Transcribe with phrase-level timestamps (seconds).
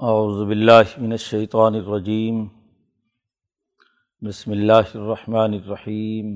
[0.00, 2.36] اعوذ باللہ من الشیطان الرجیم
[4.22, 6.30] بسم اللہ الرحمن الرحیم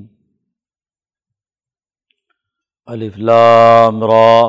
[2.89, 4.49] الف لام را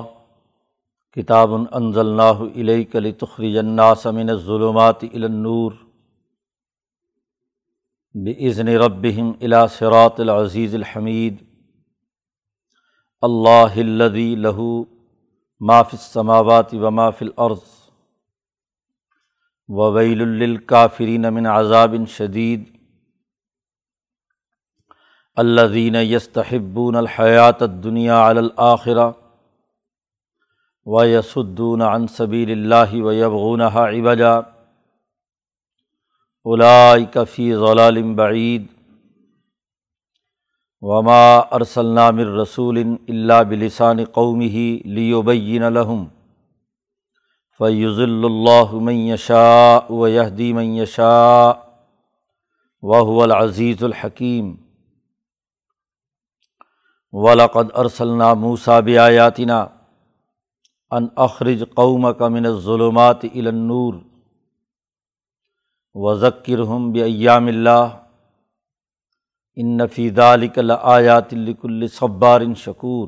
[1.16, 5.72] کتاب انزلناہ الیک لتخرج الناس من الظلمات الى النور
[8.16, 11.40] باذن ربهم الى صراط العزیز الحمید
[13.24, 14.70] اللہ الذی له
[15.62, 17.75] ما فی السماوات وما فی الارض
[19.70, 22.80] وویل للکافرین من عذاب شدید
[25.36, 29.12] الذین یستحبون الحیات الدنیا علی الآخرہ
[30.86, 34.36] و یسدون عن سبیل اللہ و یبغونها عوجا
[36.44, 38.68] اولئک فی ضلال بعید
[40.82, 46.15] وما ارسلنا من رسول الا بلسان قومه لیبین لهم
[47.60, 51.52] فیض اللہ میشا و یہدی میشا
[52.84, 54.54] وهو العزیز الحکیم
[57.14, 59.66] ولقد ارسلنا موسا بیاتنا
[60.92, 63.94] ان اخرج قومک من الظلمات الى النور
[65.96, 67.98] وذکرهم بایام اللہ
[69.58, 73.08] ان فی ذلک لآیات لکل صبار شکور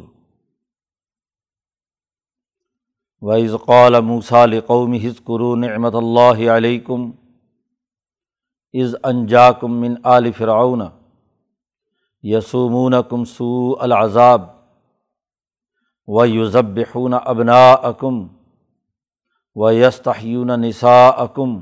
[3.21, 7.11] وعز قال موسال قوم ہز قرون نعمت اللہ علیکم
[8.73, 10.81] از انجا کم من عال فرعون
[12.23, 14.41] یسومون کم سو العذاب
[16.07, 18.27] و یوزبحون ابنا اکم
[19.55, 21.59] و یستحیون نسا اکم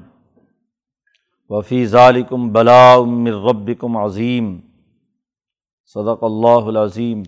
[1.49, 4.59] و ذالکم بلا من ربکم عظیم
[5.93, 7.23] صدق اللہ العظیم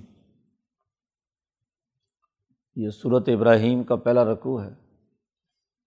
[2.80, 4.70] یہ صورت ابراہیم کا پہلا رقوع ہے۔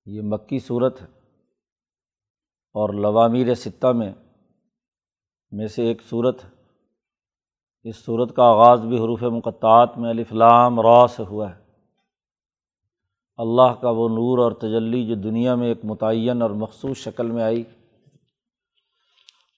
[0.07, 1.07] یہ مکی صورت ہے۔
[2.73, 4.13] اور لوامیر سطح میں
[5.51, 6.51] میں سے ایک صورت ہے۔
[7.83, 11.61] اس صورت کا آغاز بھی حروف مقطعات میں الفلام را سے ہوا ہے۔
[13.37, 17.43] اللہ کا وہ نور اور تجلی جو دنیا میں ایک متعین اور مخصوص شکل میں
[17.43, 17.63] آئی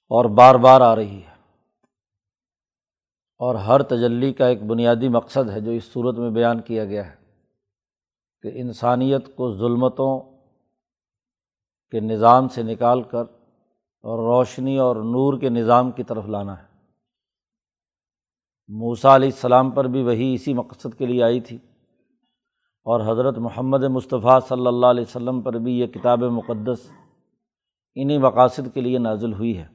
[0.09, 1.33] اور بار بار آ رہی ہے۔
[3.39, 7.11] اور ہر تجلی کا ایک بنیادی مقصد ہے جو اس صورت میں بیان کیا گیا
[7.11, 7.22] ہے۔
[8.43, 10.21] کہ انسانیت کو ظلمتوں
[11.91, 13.25] کے نظام سے نکال کر
[14.03, 16.73] اور روشنی اور نور کے نظام کی طرف لانا ہے۔
[18.69, 21.57] موسا علیہ السلام پر بھی وہی اسی مقصد کے لیے آئی تھی۔
[22.85, 26.91] اور حضرت محمد مصطفیٰ صلی اللہ علیہ وسلم پر بھی یہ کتاب مقدس
[27.95, 29.67] انہیں مقاصد کے لیے نازل ہوئی ہے۔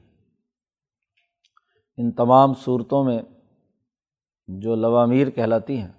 [1.96, 3.22] ان تمام صورتوں میں
[4.46, 5.97] جو لوامیر کہلاتی ہیں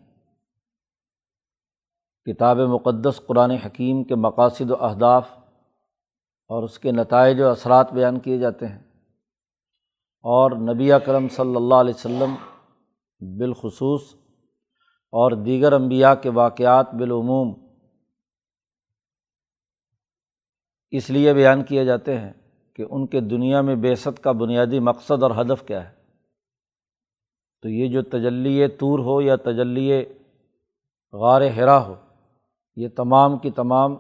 [2.25, 5.27] کتاب مقدس قرآن حکیم کے مقاصد و اہداف
[6.49, 8.79] اور اس کے نتائج و اثرات بیان کیے جاتے ہیں
[10.25, 12.35] اور نبی اکرم صلی اللہ علیہ وسلم
[13.39, 14.01] بالخصوص
[15.13, 17.53] اور دیگر انبیاء کے واقعات بالعموم
[20.91, 22.33] اس لیے بیان کیے جاتے ہیں
[22.75, 25.95] کہ ان کے دنیا میں بیست کا بنیادی مقصد اور ہدف کیا ہے۔
[27.61, 30.05] تو یہ جو تجلی طور ہو یا تجلی
[31.13, 31.95] غار ہرا ہو
[32.75, 33.95] یہ تمام کی تمام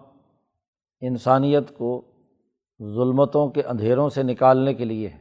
[1.01, 2.01] انسانیت کو
[2.81, 5.19] ظلمتوں کے اندھیروں سے نکالنے کے لیے ہے۔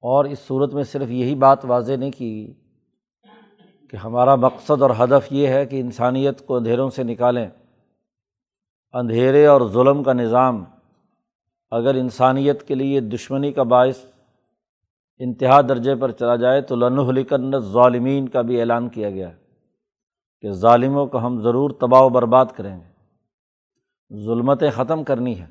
[0.00, 2.54] اور اس صورت میں صرف یہی بات واضح نہیں کی
[3.90, 7.48] کہ ہمارا مقصد اور ہدف یہ ہے کہ انسانیت کو اندھیروں سے نکالیں۔
[8.92, 10.64] اندھیرے اور ظلم کا نظام
[11.70, 14.04] اگر انسانیت کے لیے دشمنی کا باعث
[15.18, 19.41] انتہا درجے پر چلا جائے تو لنحلکن ظالمین کا بھی اعلان کیا گیا۔ ہے
[20.42, 22.92] کہ ظالموں کو ہم ضرور تباہ و برباد کریں گے۔
[24.24, 25.46] ظلمتیں ختم کرنی ہے۔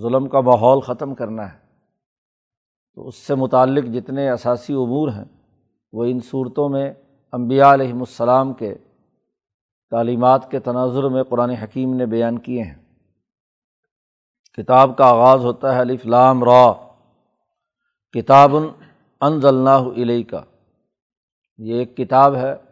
[0.00, 1.58] ظلم کا ماحول ختم کرنا ہے۔
[2.94, 5.24] تو اس سے متعلق جتنے اثاثی امور ہیں،
[5.92, 6.92] وہ ان صورتوں میں
[7.32, 8.74] امبیا علیہم السلام کے
[9.90, 12.74] تعلیمات کے تناظر میں قرآن حکیم نے بیان کیے ہیں۔
[14.52, 16.72] کتاب کا آغاز ہوتا ہے علی فلام را۔
[18.12, 18.56] کتاب
[19.20, 20.42] انض اللہ علیہ کا
[21.58, 22.71] یہ ایک کتاب ہے۔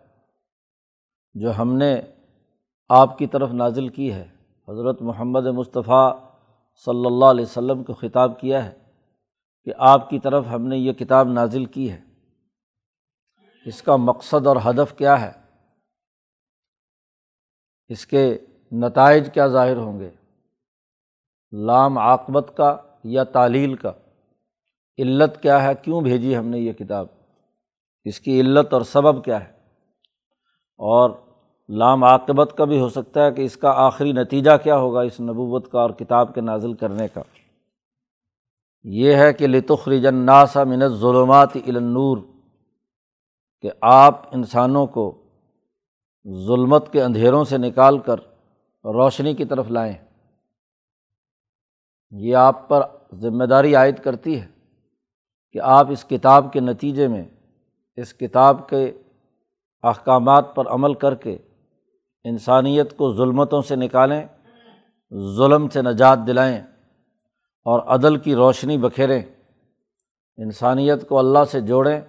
[1.35, 2.01] جو ہم نے
[2.89, 4.29] آپ کی طرف نازل کی ہے۔
[4.69, 6.19] حضرت محمد مصطفیٰ
[6.85, 8.79] صلی اللہ علیہ وسلم کو خطاب کیا ہے
[9.65, 12.01] کہ آپ کی طرف ہم نے یہ کتاب نازل کی ہے۔
[13.65, 15.33] اس کا مقصد اور ہدف کیا ہے؟
[17.89, 18.39] اس کے
[18.73, 20.11] نتائج کیا ظاہر ہوں گے؟
[21.53, 23.93] لام عاقبت کا یا تعلیل کا؟
[24.99, 27.07] علت کیا ہے؟ کیوں بھیجی ہم نے یہ کتاب؟
[28.05, 29.60] اس کی علت اور سبب کیا ہے؟
[30.81, 31.11] اور
[31.69, 35.21] لام عاقبت کا بھی ہو سکتا ہے کہ اس کا آخری نتیجہ کیا ہوگا اس
[35.21, 37.23] نبوت کا اور کتاب کے نازل کرنے کا۔
[38.85, 42.19] یہ ہے کہ لطخری جناسا منت ظلمات النور،
[43.61, 45.23] کہ آپ انسانوں کو
[46.47, 48.21] ظلمت کے اندھیروں سے نکال کر
[48.85, 49.95] روشنی کی طرف لائیں۔
[52.11, 52.83] یہ آپ پر
[53.15, 54.47] ذمہ داری عائد کرتی ہے
[55.53, 57.25] کہ آپ اس کتاب کے نتیجے میں،
[57.97, 58.93] اس کتاب کے
[59.83, 61.39] احکامات پر عمل کر کے
[62.25, 64.27] انسانیت کو ظلمتوں سے نکالیں،
[65.37, 66.61] ظلم سے نجات دلائیں
[67.65, 69.23] اور عدل کی روشنی بکھیریں۔
[70.37, 72.01] انسانیت کو اللہ سے جوڑیں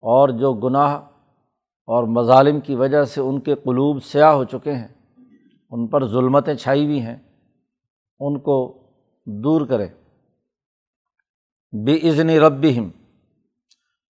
[0.00, 0.90] اور جو گناہ
[1.86, 4.88] اور مظالم کی وجہ سے ان کے قلوب سیاہ ہو چکے ہیں،
[5.70, 7.16] ان پر ظلمتیں چھائی ہوئی ہیں،
[8.20, 8.78] ان کو
[9.26, 9.88] دور کریں۔
[11.84, 12.90] بے عزنی رب ہم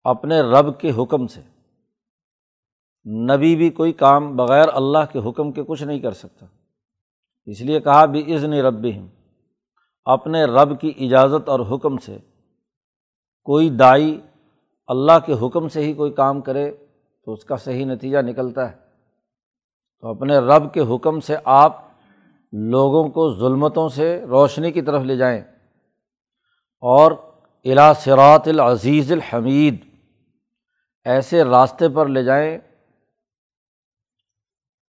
[0.04, 1.59] اپنے رب کے حکم سے۔
[3.06, 6.46] نبی بھی کوئی کام بغیر اللہ کے حکم کے کچھ نہیں کر سکتا۔
[7.46, 9.07] اس لیے کہا بھی عزن رب ہم
[10.06, 12.18] اپنے رب کی اجازت اور حکم سے۔
[13.44, 14.22] کوئی دائی
[14.88, 16.72] اللہ کے حکم سے ہی کوئی کام کرے
[17.25, 18.75] تو اس کا صحیح نتیجہ نکلتا ہے۔
[20.00, 21.86] تو اپنے رب کے حکم سے آپ
[22.52, 25.42] لوگوں کو ظلمتوں سے روشنی کی طرف لے جائیں۔
[26.81, 27.12] اور
[27.63, 29.75] الا سرات العزیز الحمید،
[31.04, 32.57] ایسے راستے پر لے جائیں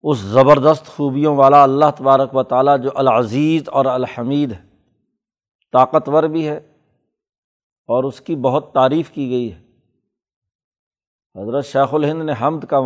[0.03, 4.61] اس زبردست خوبیوں والا اللہ تبارک و تعالیٰ جو العزیز اور الحمید ہے،
[5.73, 6.57] طاقتور بھی ہے
[7.89, 9.61] اور اس کی بہت تعریف کی گئی ہے۔
[11.35, 12.79] حضرت شیخ الہند نے حمد کا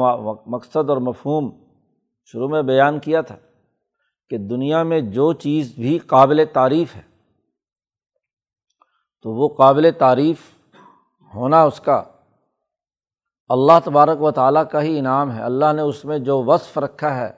[0.48, 1.50] مقصد اور مفہوم
[2.34, 3.36] شروع میں بیان کیا تھا
[4.32, 7.02] کہ دنیا میں جو چیز بھی قابل تعریف ہے،
[9.22, 10.40] تو وہ قابل تعریف
[11.34, 12.04] ہونا اس کا
[13.50, 17.16] اللہ تبارک و تعالیٰ کا ہی انعام ہے۔ اللہ نے اس میں جو وصف رکھا
[17.16, 17.32] ہے،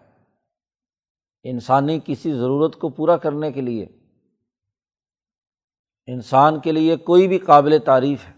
[1.45, 3.85] انسانی کسی ضرورت کو پورا کرنے کے لیے،
[6.07, 8.33] انسان کے لیے کوئی بھی قابل تعریف ہے۔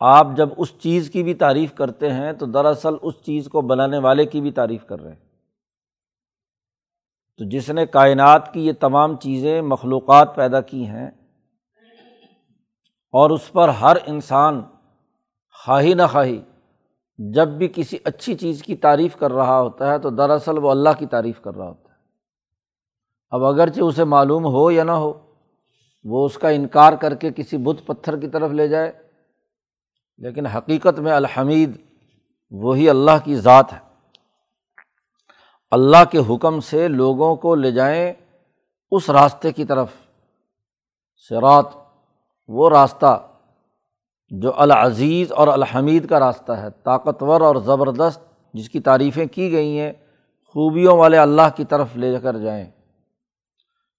[0.00, 3.98] آپ جب اس چیز کی بھی تعریف کرتے ہیں تو دراصل اس چیز کو بنانے
[3.98, 5.20] والے کی بھی تعریف کر رہے ہیں۔
[7.40, 11.10] تو جس نے کائنات کی یہ تمام چیزیں مخلوقات پیدا کی ہیں،
[13.14, 14.60] اور اس پر ہر انسان
[15.64, 16.40] خواہی نہ خواہی
[17.30, 20.88] جب بھی کسی اچھی چیز کی تعریف کر رہا ہوتا ہے تو دراصل وہ اللہ
[20.98, 21.98] کی تعریف کر رہا ہوتا ہے۔
[23.30, 25.12] اب اگرچہ اسے معلوم ہو یا نہ ہو،
[26.04, 28.92] وہ اس کا انکار کر کے کسی بت پتھر کی طرف لے جائے،
[30.18, 31.80] لیکن حقیقت میں الحمید
[32.50, 33.78] وہی اللہ کی ذات ہے۔
[35.70, 38.12] اللہ کے حکم سے لوگوں کو لے جائیں
[38.90, 39.88] اس راستے کی طرف۔
[41.28, 41.66] سرات
[42.48, 43.28] وہ راستہ
[44.40, 48.20] جو العزیز اور الحمید کا راستہ ہے، طاقتور اور زبردست
[48.54, 49.92] جس کی تعریفیں کی گئی ہیں،
[50.46, 52.70] خوبیوں والے اللہ کی طرف لے کر جائیں۔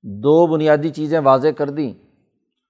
[0.04, 1.94] دو بنیادی چیزیں واضح کر دیں۔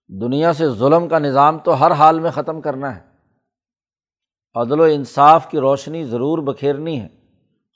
[0.07, 3.01] دنیا سے ظلم کا نظام تو ہر حال میں ختم کرنا ہے۔
[4.55, 7.07] عدل و انصاف کی روشنی ضرور بکھیرنی ہے۔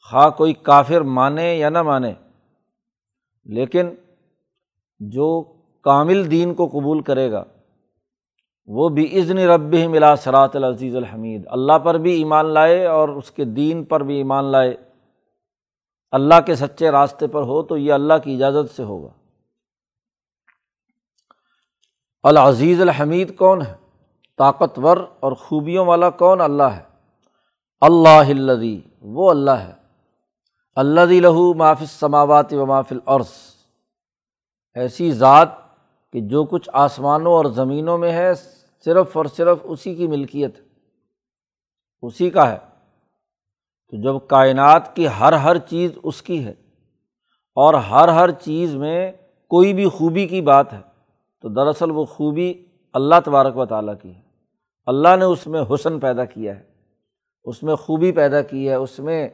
[0.10, 2.13] خواہ کوئی کافر مانے یا نہ مانے۔
[3.45, 3.90] لیکن
[5.00, 5.44] جو
[5.83, 7.44] کامل دین کو قبول کرے گا
[8.68, 13.31] وہ بھی عزن رب ملا سرات العزیز الحمید۔ اللہ پر بھی ایمان لائے اور اس
[13.31, 14.75] کے دین پر بھی ایمان لائے۔
[16.12, 19.10] اللہ کے سچے راستے پر ہو تو یہ اللہ کی اجازت سے ہوگا۔
[22.24, 23.76] العزیز الحمید کون ہے؟
[24.38, 26.83] طاقتور اور خوبیوں والا کون اللہ ہے؟
[27.81, 29.74] اللہ الدی وہ اللہ ہے۔
[30.76, 33.30] اللہ لہو مافِ سماوات و مافل عرض
[34.76, 35.50] ایسی ذات
[36.14, 38.31] کہ جو کچھ آسمانوں اور زمینوں میں ہے
[38.86, 40.60] صرف اور صرف اسی کی ملکیت
[42.02, 42.57] اسی کا ہے۔
[43.90, 46.54] تو جب کائنات کی ہر ہر چیز اس کی ہے
[47.57, 49.12] اور ہر ہر چیز میں
[49.48, 50.81] کوئی بھی خوبی کی بات ہے،
[51.42, 54.22] تو دراصل وہ خوبی اللہ تبارک و تعالیٰ کی ہے۔
[54.86, 56.64] اللہ نے اس میں حسن پیدا کیا ہے،
[57.44, 59.30] اس میں خوبی پیدا کی ہے، اس میں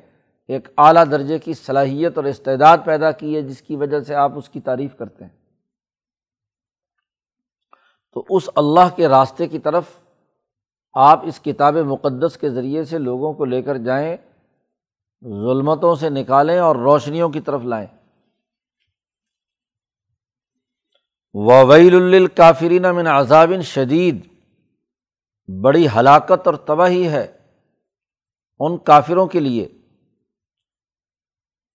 [0.48, 4.32] ایک اعلیٰ درجے کی صلاحیت اور استعداد پیدا کی ہے، جس کی وجہ سے آپ
[4.36, 5.43] اس کی تعریف کرتے ہیں۔
[8.14, 9.84] تو اس اللہ کے راستے کی طرف
[10.94, 14.18] آپ اس کتاب مقدس کے ذریعے سے لوگوں کو لے کر جائیں،
[15.24, 17.88] ظلمتوں سے نکالیں اور روشنیوں کی طرف لائیں۔
[21.34, 24.28] وویل الکافرین من عذاب شدید
[25.64, 27.38] بڑی ہلاکت اور تباہی ہے
[28.60, 29.68] ان کافروں کے لیے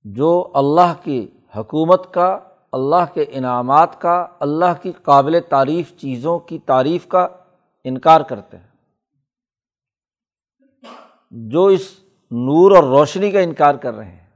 [0.05, 6.59] جو اللہ کی حکومت کا اللہ کے انعامات کا، اللہ کی قابل تعریف چیزوں کی
[6.59, 7.29] تعریف کا
[7.85, 8.69] انکار کرتے ہیں۔
[11.31, 14.31] جو اس نور اور روشنی کا انکار کر رہے ہیں،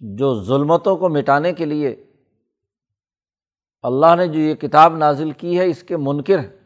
[0.00, 2.06] جو ظلمتوں کو مٹانے کے لیے
[3.82, 6.60] اللہ نے جو یہ کتاب نازل کی ہے، اس کے منکر ہیں۔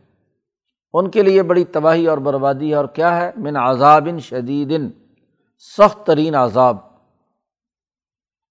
[0.93, 4.81] ان کے لیے بڑی تباہی اور بربادی ہے۔ اور کیا ہے؟ من عذاب شدید،
[5.59, 6.94] سخت ترین عذاب۔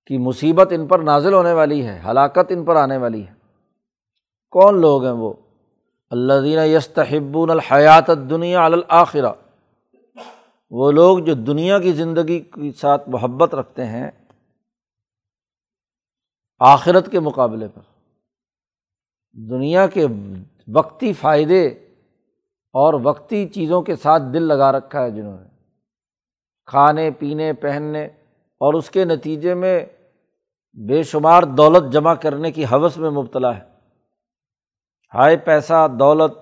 [0.05, 3.33] کی مصیبت ان پر نازل ہونے والی ہے، ہلاکت ان پر آنے والی ہے۔
[4.51, 5.33] کون لوگ ہیں وہ؟
[6.09, 9.33] اللہ دینہ یستحبون الحیات دنیا الآخرہ
[10.69, 14.11] وہ لوگ جو دنیا کی زندگی کے ساتھ محبت رکھتے ہیں،
[16.59, 17.81] آخرت کے مقابلے پر۔
[19.49, 20.07] دنیا کے
[20.73, 21.67] وقتی فائدے
[22.73, 25.49] اور وقتی چیزوں کے ساتھ دل لگا رکھا ہے جنہوں نے۔
[26.65, 28.07] کھانے، پینے، پہننے
[28.63, 29.85] اور اس کے نتیجے میں
[30.77, 33.61] بے شمار دولت جمع کرنے کی حوث میں مبتلا ہے۔
[35.13, 36.37] ہائے پیسہ، دولت،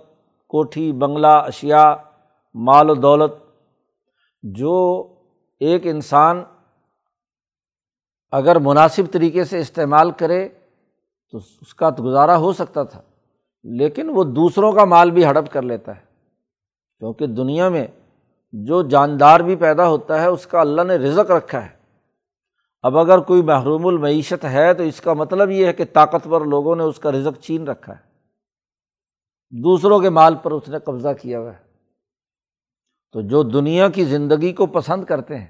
[0.50, 1.96] کوٹھی، بنگلہ اشیا
[2.56, 3.34] مال و دولت،
[4.44, 4.76] جو
[5.60, 6.44] ایک انسان
[8.32, 10.50] اگر مناسب طریقے سے استعمال کرے
[11.34, 13.02] تو اس کا گزارا ہو سکتا تھا،
[13.64, 16.06] لیکن وہ دوسروں کا مال بھی ہڑپ کر لیتا ہے۔
[17.02, 17.88] کیونکہ دنیا میں
[18.54, 21.81] جو جاندار بھی پیدا ہوتا ہے، اس کا اللہ نے رزق رکھا ہے۔
[22.82, 26.76] اب اگر کوئی محروم المعیشت ہے تو اس کا مطلب یہ ہے کہ طاقتور لوگوں
[26.76, 28.12] نے اس کا رزق چھین رکھا ہے۔
[29.64, 31.72] دوسروں کے مال پر اس نے قبضہ کیا ہوا ہے۔
[33.12, 35.48] تو جو دنیا کی زندگی کو پسند کرتے ہیں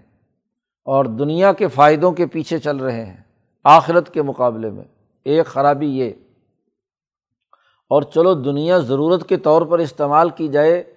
[0.86, 3.18] اور دنیا کے فائدوں کے پیچھے چل رہے ہیں،
[3.64, 4.84] آخرت کے مقابلے میں،
[5.24, 6.12] ایک خرابی یہ۔
[7.90, 10.94] اور چلو دنیا ضرورت کے طور پر استعمال کی جائے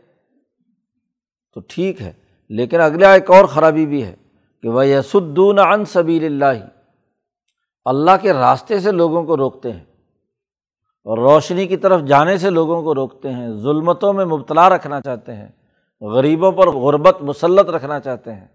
[1.54, 2.12] تو ٹھیک ہے،
[2.48, 4.16] لیکن اگلا ایک اور خرابی بھی ہے۔
[4.64, 6.66] کہ وہ یسدون ان سبیل اللہ
[7.84, 9.84] اللہ کے راستے سے لوگوں کو روکتے ہیں
[11.04, 15.34] اور روشنی کی طرف جانے سے لوگوں کو روکتے ہیں، ظلمتوں میں مبتلا رکھنا چاہتے
[15.34, 15.48] ہیں،
[16.00, 18.46] غریبوں پر غربت مسلط رکھنا چاہتے ہیں،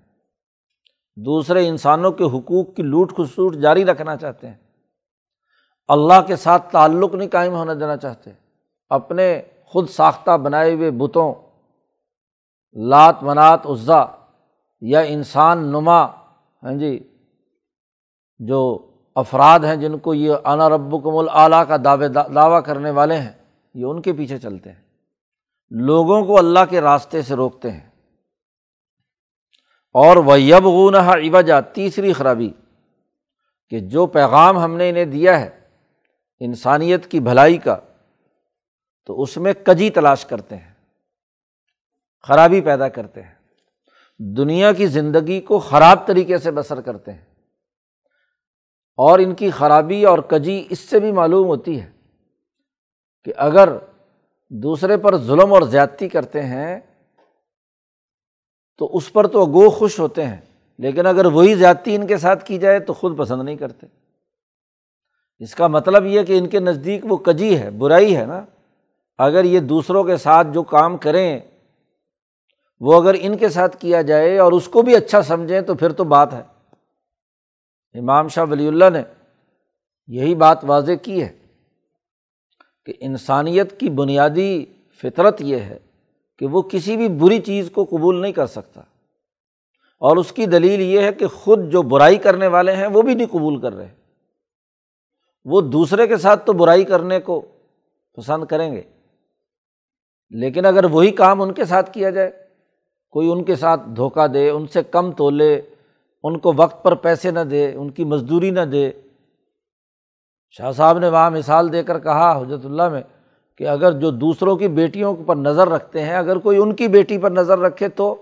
[1.16, 4.58] دوسرے انسانوں کے حقوق کی لوٹ خسوٹ جاری رکھنا چاہتے ہیں۔
[5.88, 8.32] اللہ کے ساتھ تعلق نہیں قائم ہونا دینا چاہتے۔
[8.90, 11.34] اپنے خود ساختہ بنائے ہوئے بتوں،
[12.74, 14.06] لات منات، عزا
[14.82, 16.06] یا انسان نما
[16.64, 17.18] ہاں جی
[18.40, 23.16] جو افراد ہیں جن کو یہ انا رب کم العلیٰ کا دعوے دعویٰ کرنے والے
[23.16, 23.32] ہیں،
[23.74, 24.82] یہ ان کے پیچھے چلتے ہیں۔
[25.70, 27.90] لوگوں کو اللہ کے راستے سے روکتے ہیں۔
[29.94, 32.50] اور وہ یب غونہ تیسری خرابی،
[33.70, 35.60] کہ جو پیغام ہم نے انہیں دیا ہے
[36.40, 37.78] انسانیت کی بھلائی کا،
[39.06, 40.74] تو اس میں کجی تلاش کرتے ہیں،
[42.24, 43.39] خرابی پیدا کرتے ہیں۔
[44.20, 47.26] دنیا کی زندگی کو خراب طریقے سے بسر کرتے ہیں۔
[48.98, 51.92] اور ان کی خرابی اور کجی اس سے بھی معلوم ہوتی ہے
[53.24, 53.70] کہ اگر
[54.50, 56.80] دوسرے پر ظلم اور زیادتی کرتے ہیں
[58.78, 60.38] تو اس پر تو گو خوش ہوتے ہیں،
[60.78, 63.88] لیکن اگر وہی زیادتی ان کے ساتھ کی جائے تو خود پسند نہیں کرتے۔
[65.40, 68.46] اس کا مطلب یہ کہ ان کے نزدیک وہ کجی ہے، برائی ہے نا۔
[69.18, 71.40] اگر یہ دوسروں کے ساتھ جو کام کریں
[72.80, 75.92] وہ اگر ان کے ساتھ کیا جائے اور اس کو بھی اچھا سمجھیں تو پھر
[75.92, 76.42] تو بات ہے۔
[78.00, 79.04] امام شاہ ولی اللہ نے
[80.08, 81.38] یہی بات واضح کی ہے
[82.86, 84.66] کہ انسانیت کی بنیادی
[85.02, 85.78] فطرت یہ ہے
[86.38, 88.82] کہ وہ کسی بھی بری چیز کو قبول نہیں کر سکتا۔
[90.00, 93.14] اور اس کی دلیل یہ ہے کہ خود جو برائی کرنے والے ہیں وہ بھی
[93.14, 93.96] نہیں قبول کر رہے۔
[95.46, 97.42] وہ دوسرے کے ساتھ تو برائی کرنے کو
[98.14, 98.82] پسند کریں گے،
[100.30, 102.49] لیکن اگر وہی کام ان کے ساتھ کیا جائے
[103.10, 105.62] کوئی ان کے ساتھ دھوکہ دے، ان سے کم تولے،
[106.24, 108.92] ان کو وقت پر پیسے نہ دے، ان کی مزدوری نہ دے۔
[110.50, 113.02] شاہ صاحب نے وہاں مثال دے کر کہا حجرت اللہ میں
[113.58, 117.18] کہ اگر جو دوسروں کی بیٹیوں پر نظر رکھتے ہیں، اگر کوئی ان کی بیٹی
[117.18, 118.16] پر نظر رکھے تو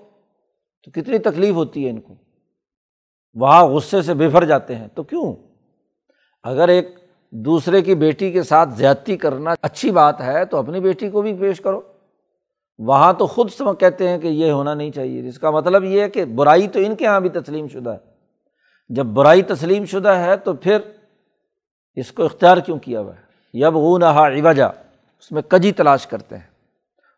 [0.83, 2.15] تو کتنی تکلیف ہوتی ہے ان کو۔
[3.33, 5.33] وہاں غصے سے بفر جاتے ہیں۔ تو کیوں؟
[6.43, 6.89] اگر ایک
[7.31, 11.33] دوسرے کی بیٹی کے ساتھ زیادتی کرنا اچھی بات ہے، تو اپنی بیٹی کو بھی
[11.33, 11.81] پیش کرو۔
[12.79, 16.01] وہاں تو خود سم کہتے ہیں کہ یہ ہونا نہیں چاہیے۔ اس کا مطلب یہ
[16.01, 17.97] ہے کہ برائی تو ان کے یہاں بھی تسلیم شدہ ہے۔
[18.89, 20.77] جب برائی تسلیم شدہ ہے تو پھر
[21.95, 23.21] اس کو اختیار کیوں کیا ہوا ہے؟
[23.53, 24.67] یب غونہ عوجا،
[25.19, 26.47] اس میں کجی تلاش کرتے ہیں۔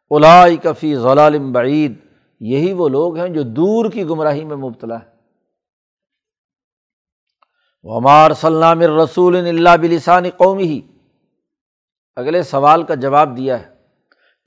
[0.09, 1.93] اولائی کفی ضلالم بعید،
[2.39, 5.19] یہی وہ لوگ ہیں جو دور کی گمراہی میں مبتلا ہے
[7.97, 10.81] ہمار سلام رسول اللہ بلسان قومی ہی
[12.15, 13.78] اگلے سوال کا جواب دیا ہے۔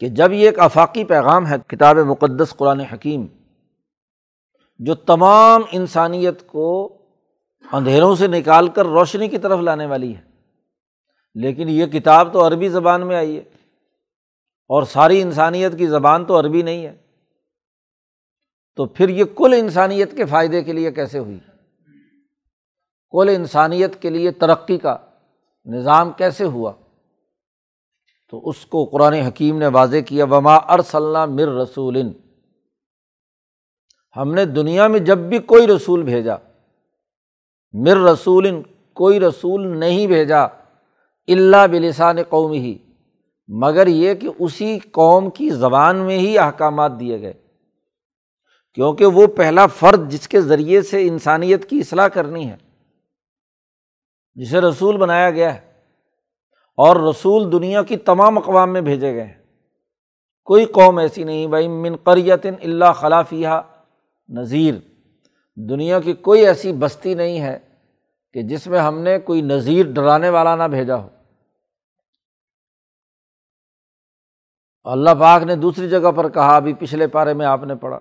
[0.02, 3.26] کہ جب یہ ایک آفاقی پیغام ہے، کتاب مقدس قرآن حکیم،
[4.78, 6.98] جو تمام انسانیت کو
[7.72, 10.20] اندھیروں سے نکال کر روشنی کی طرف لانے والی ہے۔
[11.34, 13.42] لیکن یہ کتاب تو عربی زبان میں آئی ہے،
[14.70, 16.96] اور ساری انسانیت کی زبان تو عربی نہیں ہے۔
[18.76, 21.38] تو پھر یہ کل انسانیت کے فائدے کے لیے کیسے ہوئی؟
[23.10, 24.96] کل انسانیت کے لیے ترقی کا
[25.64, 26.72] نظام کیسے ہوا؟
[28.32, 32.02] تو اس کو قرآن حکیم نے واضح کیا، وما ارسلّہ مر رسول۔
[34.16, 36.34] ہم نے دنیا میں جب بھی کوئی رسول بھیجا
[37.72, 38.62] مر رسول،
[38.92, 40.44] کوئی رسول نہیں بھیجا
[41.28, 42.78] اللہ بلسان قوم ہی
[43.48, 47.32] مگر یہ کہ اسی قوم کی زبان میں ہی احکامات دیے گئے۔
[48.74, 52.56] کیونکہ وہ پہلا فرد جس کے ذریعے سے انسانیت کی اصلاح کرنی ہے،
[54.34, 55.71] جسے رسول بنایا گیا ہے۔
[56.76, 59.42] اور رسول دنیا کی تمام اقوام میں بھیجے گئے ہیں۔
[60.44, 63.48] کوئی قوم ایسی نہیں، بھائی، من قریتن اللہ خلافیہ
[64.28, 64.74] نذیر،
[65.56, 67.58] دنیا کی کوئی ایسی بستی نہیں ہے
[68.32, 71.08] کہ جس میں ہم نے کوئی نذیر ڈرانے والا نہ بھیجا ہو۔
[74.84, 77.98] اللہ پاک نے دوسری جگہ پر کہا، ابھی پچھلے پارے میں آپ نے پڑھا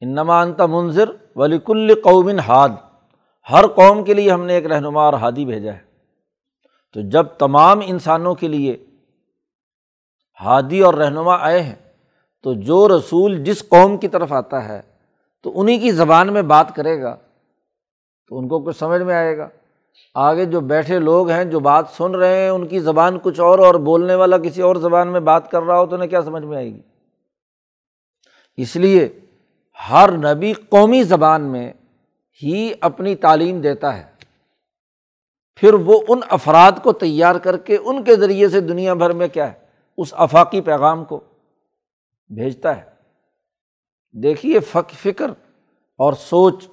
[0.00, 2.68] انمانتا منظر ولی کل قومن ہاد
[3.50, 5.85] ہر قوم کے لیے ہم نے ایک رہنما اور ہادی بھیجا ہے۔
[6.96, 8.76] تو جب تمام انسانوں کے لیے
[10.40, 11.74] ہادی اور رہنما آئے ہیں،
[12.42, 14.80] تو جو رسول جس قوم کی طرف آتا ہے،
[15.42, 17.16] تو انہیں کی زبان میں بات کرے گا،
[18.28, 19.48] تو ان کو کچھ سمجھ میں آئے گا۔
[20.14, 23.58] آگے جو بیٹھے لوگ ہیں، جو بات سن رہے ہیں، ان کی زبان کچھ اور
[23.58, 26.44] اور بولنے والا کسی اور زبان میں بات کر رہا ہو، تو انہیں کیا سمجھ
[26.44, 26.80] میں آئے گی؟
[28.56, 29.08] اس لیے
[29.90, 31.72] ہر نبی قومی زبان میں
[32.42, 34.15] ہی اپنی تعلیم دیتا ہے۔
[35.56, 39.28] پھر وہ ان افراد کو تیار کر کے ان کے ذریعے سے دنیا بھر میں
[39.28, 39.58] کیا ہے؟
[39.98, 41.20] اس افاقی پیغام کو
[42.28, 42.82] بھیجتا ہے۔
[44.14, 44.60] دیکھیے
[45.02, 45.30] فکر
[45.98, 46.66] اور سوچ،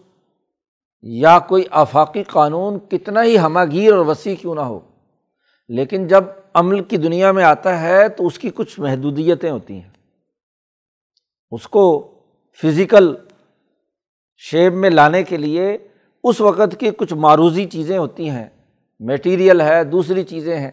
[1.01, 4.79] یا کوئی آفاقی قانون کتنا ہی ہماگیر اور وسیع کیوں نہ ہو،
[5.67, 6.23] لیکن جب
[6.53, 9.89] عمل کی دنیا میں آتا ہے تو اس کی کچھ محدودیتیں ہوتی ہیں۔
[11.51, 11.85] اس کو
[12.63, 13.15] فزیکل
[14.37, 15.77] شیپ میں لانے کے لیے
[16.23, 18.49] اس وقت کی کچھ معروضی چیزیں ہوتی ہیں۔
[19.03, 20.72] میٹیریل ہے، دوسری چیزیں ہیں۔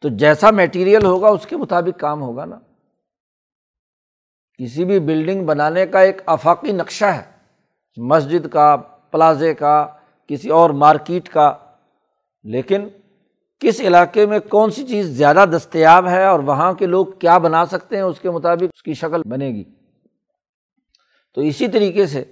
[0.00, 2.58] تو جیسا میٹیریل ہوگا، اس کے مطابق کام ہوگا نا۔
[4.58, 7.22] کسی بھی بلڈنگ بنانے کا ایک آفاقی نقشہ ہے۔
[7.96, 8.76] مسجد کا،
[9.10, 9.86] پلازے کا،
[10.26, 11.54] کسی اور مارکیٹ کا۔
[12.42, 12.88] لیکن
[13.60, 17.66] کس علاقے میں کون سی چیز زیادہ دستیاب ہے اور وہاں کے لوگ کیا بنا
[17.66, 19.64] سکتے ہیں، اس کے مطابق اس کی شکل بنے گی۔
[21.34, 22.24] تو اسی طریقے سے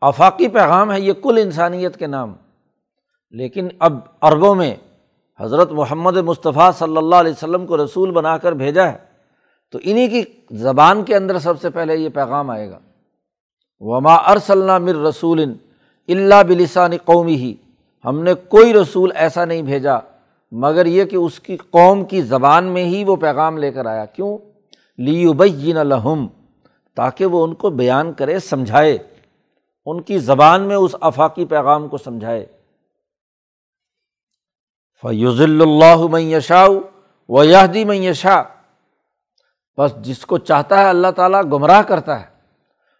[0.00, 2.34] آفاقی پیغام ہے، یہ کل انسانیت کے نام۔
[3.32, 4.74] لیکن اب عربوں میں
[5.40, 8.98] حضرت محمد مصطفیٰ صلی اللہ علیہ وسلم کو رسول بنا کر بھیجا ہے،
[9.72, 12.78] تو انہیں کی زبان کے اندر سب سے پہلے یہ پیغام آئے گا۔
[13.80, 15.40] وما ارسلنا مر رسول
[16.08, 17.54] اللہ بلسان قومی ہی
[18.04, 19.96] ہم نے کوئی رسول ایسا نہیں بھیجا،
[20.52, 24.04] مگر یہ کہ اس کی قوم کی زبان میں ہی وہ پیغام لے کر آیا۔
[24.04, 24.38] کیوں؟
[24.98, 25.24] لی
[25.72, 26.26] لہم
[26.96, 28.98] تاکہ وہ ان کو بیان کرے، سمجھائے،
[29.86, 32.46] ان کی زبان میں اس افاقی پیغام کو سمجھائے۔
[35.02, 36.66] فیوز اللہ میشا
[37.28, 38.42] و یادی میشا
[39.78, 42.26] بس جس کو چاہتا ہے اللہ تعالیٰ گمراہ کرتا ہے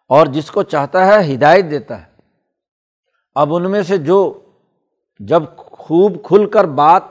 [0.09, 2.07] اور جس کو چاہتا ہے ہدایت دیتا ہے۔
[3.35, 4.41] اب ان میں سے جو
[5.19, 7.03] جب خوب کھل کر بات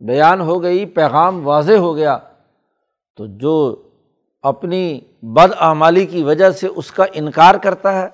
[0.00, 2.18] بیان ہو گئی، پیغام واضح ہو گیا،
[3.16, 3.82] تو جو
[4.42, 8.08] اپنی بد اعمالی کی وجہ سے اس کا انکار کرتا ہے،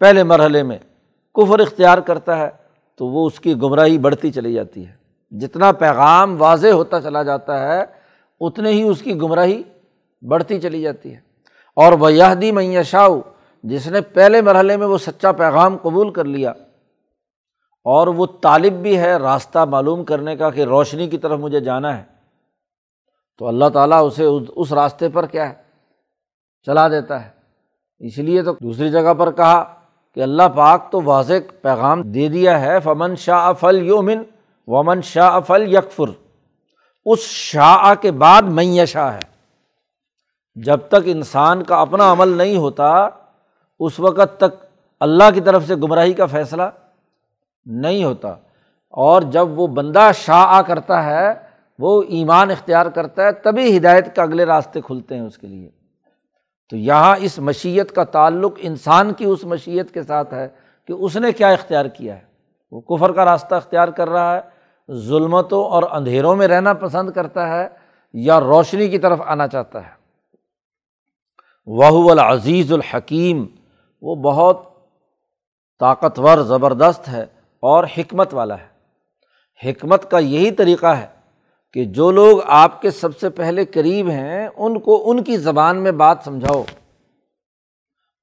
[0.00, 0.78] پہلے مرحلے میں
[1.34, 2.50] کفر اختیار کرتا ہے
[2.96, 4.92] تو وہ اس کی گمراہی بڑھتی چلی جاتی ہے۔
[5.30, 7.84] جتنا پیغام واضح ہوتا چلا جاتا ہے،
[8.40, 9.62] اتنے ہی اس کی گمراہی
[10.28, 11.20] بڑھتی چلی جاتی ہے۔
[11.76, 13.20] اور وہ یہدی معیشاؤ
[13.62, 16.50] جس نے پہلے مرحلے میں وہ سچا پیغام قبول کر لیا۔
[17.84, 21.98] اور وہ طالب بھی ہے، راستہ معلوم کرنے کا کہ روشنی کی طرف مجھے جانا
[21.98, 22.04] ہے۔
[23.38, 24.24] تو اللہ تعالیٰ اسے
[24.56, 25.54] اس راستے پر کیا ہے؟
[26.66, 27.30] چلا دیتا ہے۔
[27.98, 29.81] اس لیے تو دوسری جگہ پر کہا
[30.14, 34.22] کہ اللہ پاک تو واضح پیغام دے دیا ہے، فمن شاہ افل یومن
[34.66, 36.08] ومن شاہ افل یکفر
[37.04, 39.32] اس شاہ کے بعد معیشا ہے۔
[40.54, 43.08] جب تک انسان کا اپنا عمل نہیں ہوتا،
[43.80, 44.64] اس وقت تک
[45.00, 46.62] اللہ کی طرف سے گمراہی کا فیصلہ
[47.66, 48.28] نہیں ہوتا۔
[48.90, 51.32] اور جب وہ بندہ شاہ کرتا ہے،
[51.78, 55.70] وہ ایمان اختیار کرتا ہے، تبھی ہدایت کے اگلے راستے کھلتے ہیں اس کے لیے۔
[56.72, 60.48] تو یہاں اس مشیت کا تعلق انسان کی اس مشیت کے ساتھ ہے
[60.86, 62.20] کہ اس نے کیا اختیار کیا ہے۔
[62.70, 64.40] وہ کفر کا راستہ اختیار کر رہا ہے،
[64.92, 67.68] ظلمتوں اور اندھیروں میں رہنا پسند کرتا ہے
[68.12, 69.90] یا روشنی کی طرف آنا چاہتا ہے۔
[71.66, 73.46] وہ العزیز الحکیم،
[74.02, 74.62] وہ بہت
[75.80, 77.22] طاقتور، زبردست ہے
[77.60, 78.72] اور حکمت والا ہے۔
[79.70, 81.06] حکمت کا یہی طریقہ ہے
[81.72, 85.82] کہ جو لوگ آپ کے سب سے پہلے قریب ہیں، ان کو ان کی زبان
[85.82, 86.62] میں بات سمجھاؤ۔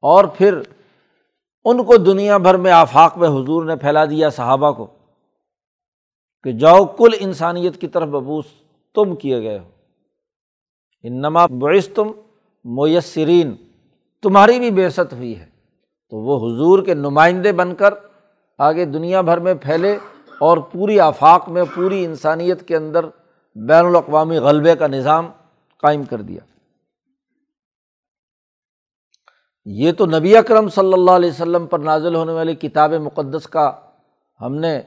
[0.02, 0.60] اور پھر
[1.64, 4.88] ان کو دنیا بھر میں آفاق میں حضور نے پھیلا دیا صحابہ کو
[6.44, 8.46] کہ جاؤ، کل انسانیت کی طرف ببوس
[8.96, 9.70] تم کیے گئے ہو۔
[11.04, 12.12] انما بعث تم
[12.64, 13.56] میسرین،
[14.22, 15.46] تمہاری بھی بےست ہوئی ہے۔
[16.10, 17.94] تو وہ حضور کے نمائندے بن کر
[18.58, 19.98] آگے دنیا بھر میں پھیلے
[20.40, 23.06] اور پوری آفاق میں، پوری انسانیت کے اندر
[23.56, 25.32] بین الاقوامی غلبے کا نظام
[25.78, 26.40] قائم کر دیا۔
[29.66, 33.72] یہ تو نبی اکرم صلی اللہ علیہ وسلم پر نازل ہونے والی کتاب مقدس کا
[34.42, 34.82] ہم نے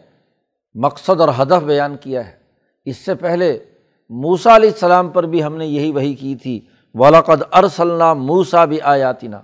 [0.75, 2.37] مقصد اور ہدف بیان کیا ہے۔
[2.85, 3.65] اس سے پہلے
[4.11, 8.81] موسا علیہ السلام پر بھی ہم نے یہی وہی کی تھی ولاقد ارسلّہ موسا بھی
[8.81, 9.37] آیاتینہ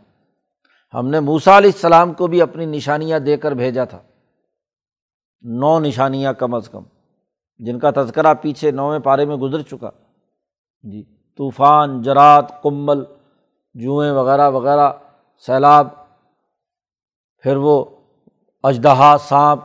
[0.94, 4.02] ہم نے موسا علیہ السلام کو بھی اپنی نشانیاں دے کر بھیجا تھا۔
[5.42, 6.82] نو نشانیاں کم از کم۔
[7.58, 9.90] جن کا تذکرہ پیچھے نویں پارے میں گزر چکا۔
[10.82, 11.02] جی
[11.36, 13.04] طوفان، جرات کمبل
[13.74, 14.92] جوئیں وغیرہ وغیرہ،
[15.46, 15.88] سیلاب،
[17.42, 17.84] پھر وہ
[18.62, 19.60] اجدہا، سانپ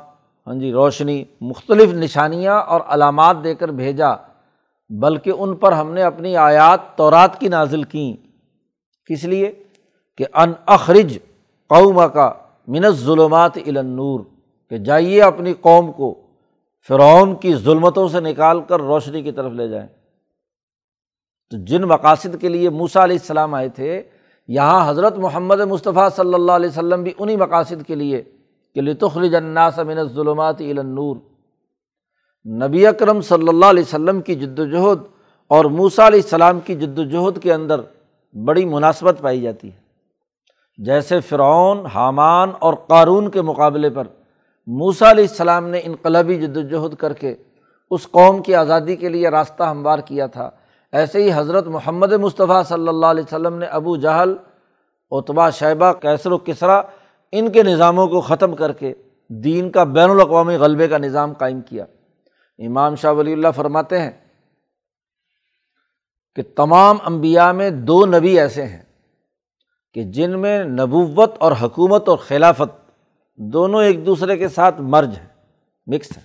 [0.48, 4.10] ہاں جی روشنی، مختلف نشانیاں اور علامات دے کر بھیجا،
[4.90, 8.28] بلکہ ان پر ہم نے اپنی آیات تورات کی نازل کیں۔
[9.06, 9.64] کس لیے؟
[10.18, 11.18] کہ ان اخرج
[11.68, 12.34] قوم کا
[12.68, 14.20] منت ظلمات النور،
[14.70, 16.23] کہ جائیے اپنی قوم کو۔
[16.88, 19.88] فرعون کی ظلمتوں سے نکال کر روشنی کی طرف لے جائیں۔
[21.52, 24.04] تو جن مقاصد کے لیے موسا علیہ السلام آئے تھے،
[24.48, 28.22] یہاں حضرت محمد مصطفیٰ صلی اللہ علیہ وسلم بھی انہیں مقاصد کے لیے
[28.76, 31.16] کہ لطخل الناس من الظلمات النور۔
[32.46, 35.00] نبی اکرم صلی اللہ علیہ وسلم کی جد وجہد
[35.48, 37.82] اور موسا علیہ السلام کی جد وجہد کے اندر
[38.46, 39.82] بڑی مناسبت پائی جاتی ہے۔
[40.78, 44.04] جیسے فرعون، حامان اور قارون کے مقابلے پر
[44.68, 47.36] موسا علیہ السلام نے انقلابی جد وجہد کر کے
[47.92, 50.50] اس قوم کی آزادی کے لیے راستہ ہموار کیا تھا۔
[50.92, 54.36] ایسے ہی حضرت محمد مصطفیٰ صلی اللہ علیہ وسلم نے ابو جہل
[55.12, 56.82] اتبا شیبہ کیسر و کسرا
[57.32, 58.94] ان کے نظاموں کو ختم کر کے
[59.30, 61.86] دین کا بین الاقوامی غلبے کا نظام قائم کیا۔
[62.58, 64.12] امام شاہ ولی اللہ فرماتے ہیں
[66.36, 68.82] کہ تمام انبیاء میں دو نبی ایسے ہیں
[69.94, 72.83] کہ جن میں نبوت اور حکومت اور خلافت
[73.40, 75.26] دونوں ایک دوسرے کے ساتھ مرج ہے
[75.88, 76.22] مکس ہے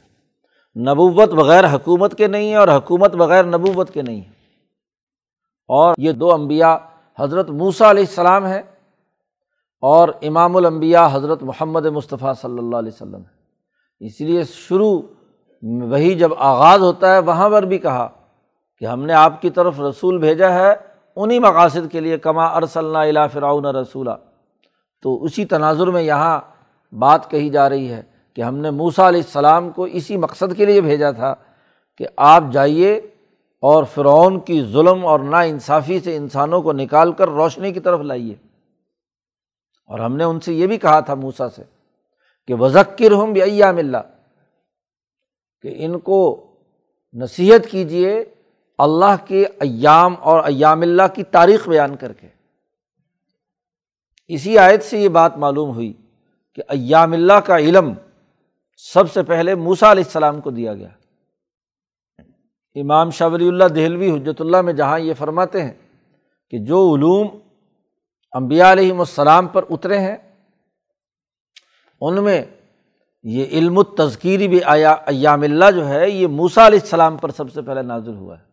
[0.77, 4.37] نبوت بغیر حکومت کے نہیں ہے اور حکومت بغیر نبوت کے نہیں ہے۔
[5.71, 6.77] اور یہ دو انبیاء
[7.19, 8.63] حضرت موسیٰ علیہ السلام ہیں
[9.83, 15.01] اور امام الانبیاء حضرت محمد مصطفیٰ صلی اللہ علیہ وسلم ہے اس لیے شروع
[15.63, 18.07] وہی جب آغاز ہوتا ہے، وہاں پر بھی کہا
[18.79, 20.75] کہ ہم نے آپ کی طرف رسول بھیجا ہے
[21.17, 24.11] انہیں مقاصد کے لیے کما ارسل الا فراؤن رسولہ
[25.03, 26.41] تو اسی تناظر میں یہاں
[26.93, 28.03] بات کہی جا رہی ہے
[28.35, 31.35] کہ ہم نے موسا علیہ السلام کو اسی مقصد کے لیے بھیجا تھا
[31.97, 32.97] کہ آپ جائیے
[33.61, 38.01] اور فرعون کی ظلم اور نا انصافی سے انسانوں کو نکال کر روشنی کی طرف
[38.01, 38.35] لائیے۔
[39.87, 41.63] اور ہم نے ان سے یہ بھی کہا تھا موسا سے
[42.47, 43.97] کہ وزکر ہوں بھی ایام اللہ
[45.63, 46.47] کہ ان کو
[47.13, 48.25] نصیحت کیجیے
[48.79, 52.29] اللہ کے ایام اور ایام اللہ کی تاریخ بیان کر کے۔
[54.29, 55.93] اسی آیت سے یہ بات معلوم ہوئی۔
[56.59, 57.93] کہ ایام اللہ کا علم
[58.77, 60.89] سب سے پہلے موسا علیہ السلام کو دیا گیا۔
[62.75, 65.73] امام شاہ ولی اللہ دہلوی حجرت اللہ میں جہاں یہ فرماتے ہیں
[66.51, 67.29] کہ جو علوم
[68.33, 70.17] امبیا علیہم السلام پر اترے ہیں،
[72.01, 72.45] ان میں
[73.23, 77.53] یہ علم التذکیری بھی آیا، ایام اللہ جو ہے، یہ موسا علیہ السلام پر سب
[77.53, 78.45] سے پہلے نازل ہوا ہے۔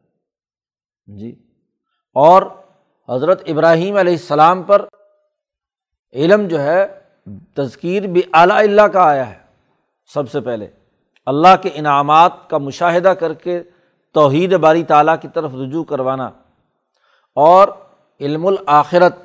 [1.17, 1.31] جی۔
[2.13, 2.41] اور
[3.09, 4.85] حضرت ابراہیم علیہ السلام پر
[6.13, 7.04] علم جو ہے
[7.55, 9.35] تذکیر بھی اعلیٰ اللہ کا آیا ہے
[10.13, 10.67] سب سے پہلے۔
[11.25, 13.63] اللہ کے انعامات کا مشاہدہ کر کے
[14.13, 16.29] توحید باری تعالیٰ کی طرف رجوع کروانا
[17.35, 17.67] اور
[18.19, 19.15] علم الآخرت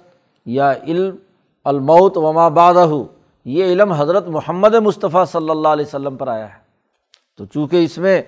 [0.47, 1.17] یا علم
[1.65, 2.87] الموت وما بادہ
[3.45, 6.59] یہ علم حضرت محمد مصطفیٰ صلی اللہ علیہ وسلم پر آیا ہے۔
[7.39, 8.23] تو چونکہ اس میں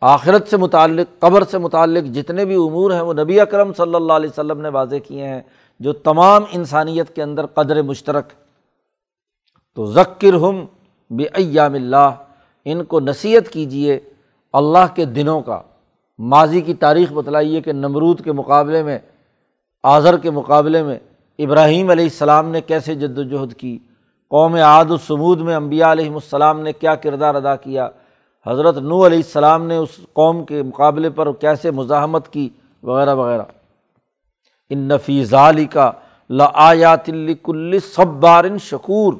[0.00, 4.12] آخرت سے متعلق، قبر سے متعلق جتنے بھی امور ہیں، وہ نبی اکرم صلی اللہ
[4.12, 5.40] علیہ وسلم نے واضح کیے ہیں،
[5.80, 8.24] جو تمام انسانیت کے اندر قدر مشترک
[9.78, 10.64] تو ذکر ہم
[11.10, 12.10] بے ایام اللہ،
[12.64, 14.00] ان کو نصیحت کیجیے
[14.52, 15.60] اللہ کے دنوں کا۔
[16.18, 18.98] ماضی کی تاریخ بتلائیے کہ نمرود کے مقابلے میں،
[19.82, 20.98] آذر کے مقابلے میں
[21.38, 23.78] ابراہیم علیہ السلام نے کیسے جد وجہد کی؟
[24.28, 27.88] قوم عاد السمود میں امبیا علیہم السلام نے کیا کردار ادا کیا؟
[28.46, 32.48] حضرت نو علیہ السلام نے اس قوم کے مقابلے پر کیسے مزاحمت کی؟
[32.82, 33.42] وغیرہ وغیرہ۔
[34.70, 35.92] ان نفیز علی کا
[36.30, 37.06] لآیات
[37.42, 39.14] کل صب بارن شکور۔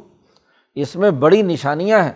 [0.83, 2.13] اس میں بڑی نشانیاں ہیں۔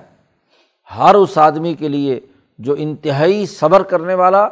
[0.99, 2.21] ہر اس آدمی کے لیے
[2.59, 4.49] جو انتہائی صبر کرنے والا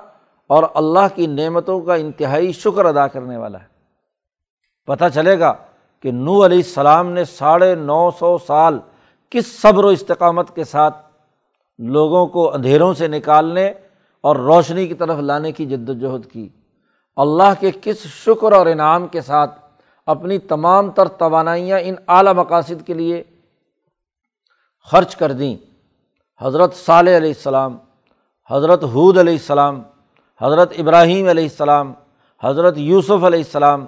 [0.46, 3.66] اور اللہ کی نعمتوں کا انتہائی شکر ادا کرنے والا ہے۔
[4.86, 5.52] پتہ چلے گا
[6.00, 8.78] کہ نو علیہ السلام نے ساڑھے نو سو سال
[9.30, 10.96] کس صبر و استقامت کے ساتھ
[11.78, 13.72] لوگوں کو اندھیروں سے نکالنے
[14.20, 16.48] اور روشنی کی طرف لانے کی جد وجہد کی۔
[17.16, 19.60] اللہ کے کس شکر اور انعام کے ساتھ
[20.06, 23.22] اپنی تمام تر توانائیاں ان اعلیٰ مقاصد کے لیے
[24.84, 25.56] خرچ کر دیں۔
[26.40, 27.76] حضرت صالح علیہ السلام،
[28.50, 29.82] حضرت حود علیہ السلام،
[30.40, 31.92] حضرت ابراہیم علیہ السلام،
[32.42, 33.86] حضرت یوسف علیہ السلام،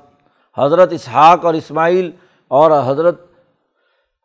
[0.58, 2.10] حضرت اسحاق اور اسماعیل
[2.48, 3.26] اور حضرت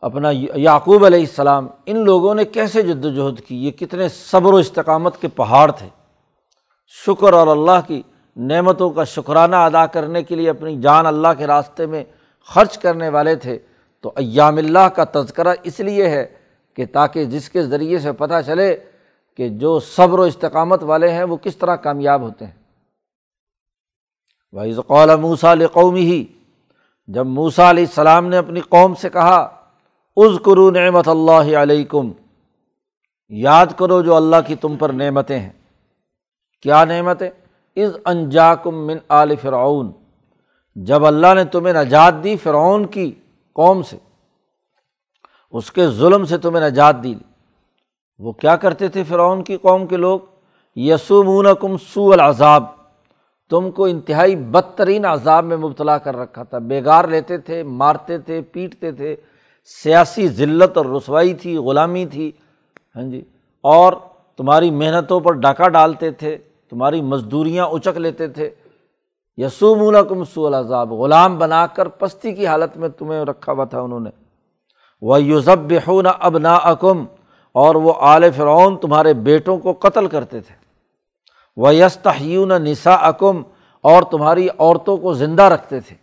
[0.02, 4.56] اپنا یعقوب علیہ السلام، ان لوگوں نے کیسے جد وجہد کی؟ یہ کتنے صبر و
[4.56, 5.90] استقامت کے پہاڑ تھے۔
[6.88, 8.02] شکر اور اللہ کی
[8.36, 12.04] نعمتوں کا شکرانہ ادا کرنے کے لیے اپنی جان اللہ کے راستے میں
[12.44, 13.60] خرچ کرنے والے تھے۔
[14.02, 16.47] تو ایام اللہ کا تذکرہ اس لیے ہے
[16.78, 18.76] کہ تاکہ جس کے ذریعے سے پتہ چلے
[19.38, 22.54] کہ جو صبر و استقامت والے ہیں وہ کس طرح کامیاب ہوتے ہیں۔
[24.54, 26.26] بھائی قول موسا علیہ قومی ہی
[27.08, 29.38] جب موسا علیہ السلام نے اپنی قوم سے کہا
[30.18, 32.12] از کرو نعمت اللہ علیکم،
[33.30, 35.52] یاد کرو جو اللہ کی تم پر نعمتیں ہیں۔
[36.62, 37.30] کیا نعمتیں؟
[37.76, 39.92] از انجا کم من عال فرعون،
[40.76, 43.12] جب اللہ نے تمہیں نجات دی فرعون کی
[43.56, 43.98] قوم سے۔
[45.52, 47.16] اس کے ظلم سے تمہیں نجات دی
[48.20, 50.20] وہ کیا کرتے تھے فرعون کی قوم کے لوگ؟
[50.76, 52.64] یسومون کم سو العذاب۔
[53.50, 58.42] تم کو انتہائی بدترین عذاب میں مبتلا کر رکھا تھا۔ بیگار لیتے تھے، مارتے تھے،
[58.42, 59.16] پیٹتے تھے۔
[59.84, 62.32] سیاسی ذلت اور رسوائی تھی، غلامی تھی۔
[62.96, 63.22] ہاں جی۔
[63.62, 63.94] اور
[64.38, 66.38] تمہاری محنتوں پر ڈاکہ ڈالتے تھے،
[66.70, 68.50] تمہاری مزدوریاں اچک لیتے تھے۔
[69.38, 73.82] یسوم کم سو العذاب۔ غلام بنا کر پستی کی حالت میں تمہیں رکھا ہوا تھا
[73.82, 74.10] انہوں نے۔
[75.02, 77.06] وہ یوزب ہو نہ اب اکم
[77.52, 80.56] اور وہ آل فرعون تمہارے بیٹوں کو قتل کرتے تھے۔
[81.58, 83.42] وہ یستیون نسا اکم
[83.82, 85.96] اور تمہاری عورتوں کو زندہ رکھتے تھے۔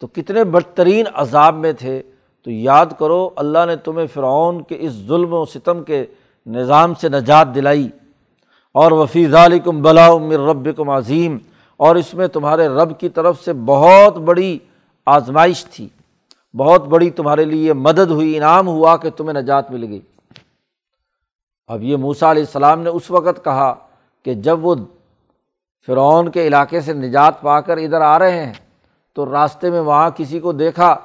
[0.00, 2.02] تو کتنے بدترین عذاب میں تھے۔
[2.44, 6.06] تو یاد کرو، اللہ نے تمہیں فرعون کے اس ظلم و ستم کے
[6.46, 7.88] نظام سے نجات دلائی۔
[8.74, 11.38] اور وفیظ علیکم بلا عمر رب عظیم
[11.76, 14.58] اور اس میں تمہارے رب کی طرف سے بہت بڑی
[15.06, 15.88] آزمائش تھی۔
[16.56, 20.00] بہت بڑی تمہارے لیے مدد ہوئی، انعام ہوا کہ تمہیں نجات مل گئی۔
[21.68, 23.74] اب یہ موسا علیہ السلام نے اس وقت کہا
[24.24, 24.74] کہ جب وہ
[25.86, 28.52] فرعون کے علاقے سے نجات پا کر ادھر آ رہے ہیں،
[29.14, 30.96] تو راستے میں وہاں کسی کو دیکھا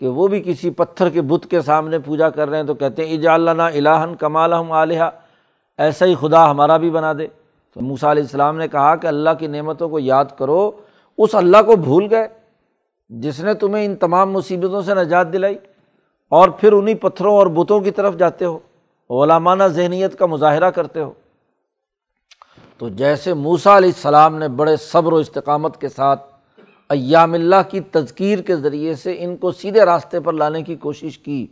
[0.00, 3.06] کہ وہ بھی کسی پتھر کے بت کے سامنے پوجا کر رہے ہیں، تو کہتے
[3.06, 5.02] ہیں اجا اللہ الہن کمال ہم علیہ
[5.78, 7.26] ایسا ہی خدا ہمارا بھی بنا دے۔
[7.72, 10.70] تو موسا علیہ السلام نے کہا کہ اللہ کی نعمتوں کو یاد کرو،
[11.18, 12.28] اس اللہ کو بھول گئے۔
[13.10, 15.58] جس نے تمہیں ان تمام مصیبتوں سے نجات دلائی
[16.28, 18.58] اور پھر انہیں پتھروں اور بتوں کی طرف جاتے ہو
[19.22, 21.12] علامانہ ذہنیت کا مظاہرہ کرتے ہو۔
[22.78, 26.22] تو جیسے موسا علیہ السلام نے بڑے صبر و استقامت کے ساتھ
[26.88, 31.18] ایام اللہ کی تذکیر کے ذریعے سے ان کو سیدھے راستے پر لانے کی کوشش
[31.18, 31.46] کی،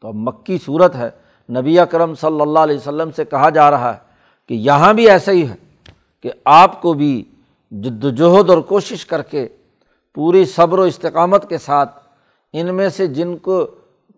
[0.00, 1.10] تو اب مکی صورت ہے۔
[1.48, 3.98] نبی کرم صلی اللہ علیہ وسلم سے کہا جا رہا ہے
[4.48, 5.54] کہ یہاں بھی ایسا ہی ہے
[6.22, 7.24] کہ آپ کو بھی
[7.70, 9.48] جد وجہد اور کوشش کر کے
[10.14, 11.98] پوری صبر و استقامت کے ساتھ
[12.52, 13.66] ان میں سے جن کو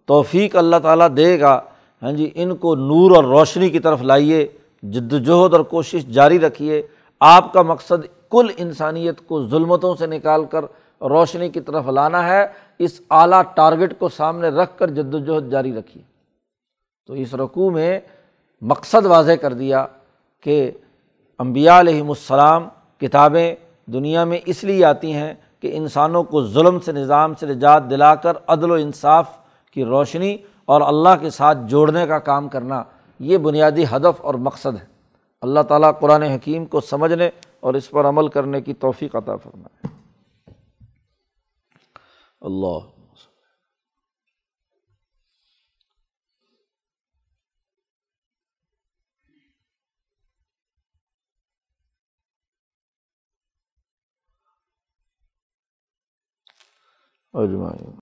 [0.06, 1.60] توفیق اللہ تعالیٰ دے گا
[2.02, 4.46] ہاں جی ان کو نور اور روشنی کی طرف لائیے،
[4.82, 6.82] جد وجہد اور کوشش جاری رکھیے۔
[7.20, 10.64] آپ کا مقصد کل انسانیت کو ظلمتوں سے نکال کر
[11.00, 12.46] روشنی کی طرف لانا ہے،
[12.78, 16.02] اس اعلیٰ ٹارگیٹ کو سامنے رکھ کر جد وجہد جاری رکھیے۔
[17.06, 18.00] تو اس رقوع میں
[18.62, 19.86] مقصد واضح کر دیا
[20.42, 20.70] کہ
[21.38, 22.68] امبیا علیہم السلام
[23.00, 23.54] کتابیں
[23.86, 28.14] دنیا میں اس لیے آتی ہیں کہ انسانوں کو ظلم سے، نظام سے نجات دلا
[28.14, 29.38] کر عدل و انصاف
[29.70, 32.82] کی روشنی اور اللہ کے ساتھ جوڑنے کا کام کرنا،
[33.18, 34.86] یہ بنیادی ہدف اور مقصد ہے۔
[35.42, 39.88] اللہ تعالیٰ قرآن حکیم کو سمجھنے اور اس پر عمل کرنے کی توفیق عطا فرمائے۔
[42.40, 42.93] اللہ
[57.34, 57.92] اجمائن